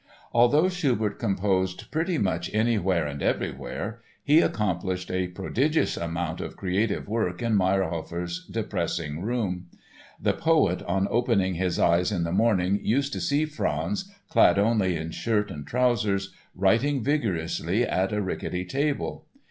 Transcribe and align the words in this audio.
Although 0.33 0.67
Schubert 0.67 1.19
composed 1.19 1.91
pretty 1.91 2.17
much 2.17 2.51
anywhere 2.55 3.05
and 3.05 3.21
everywhere 3.21 4.01
he 4.23 4.39
accomplished 4.39 5.11
a 5.11 5.27
prodigious 5.27 5.95
amount 5.95 6.41
of 6.41 6.57
creative 6.57 7.07
work 7.07 7.43
in 7.43 7.55
Mayrhofer's 7.55 8.43
depressing 8.47 9.21
room. 9.21 9.67
The 10.19 10.33
poet 10.33 10.81
on 10.87 11.07
opening 11.11 11.53
his 11.53 11.77
eyes 11.77 12.11
in 12.11 12.23
the 12.23 12.31
morning 12.31 12.79
used 12.81 13.13
to 13.13 13.21
see 13.21 13.45
Franz, 13.45 14.11
clad 14.27 14.57
only 14.57 14.95
in 14.95 15.11
shirt 15.11 15.51
and 15.51 15.67
trousers, 15.67 16.33
writing 16.55 17.03
vigorously 17.03 17.83
at 17.85 18.11
a 18.11 18.23
rickety 18.23 18.65
table. 18.65 19.27